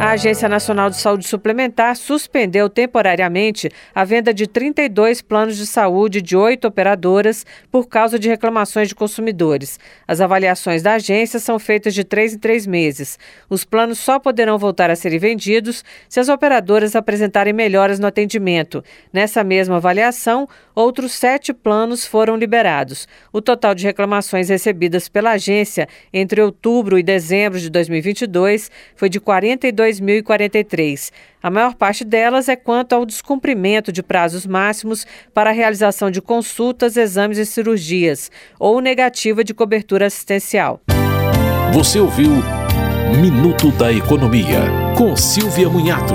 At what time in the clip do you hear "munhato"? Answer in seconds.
45.68-46.14